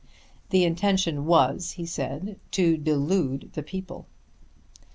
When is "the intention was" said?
0.49-1.73